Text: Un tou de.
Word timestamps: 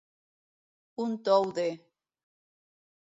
Un 1.05 1.13
tou 1.29 1.45
de. 1.59 1.67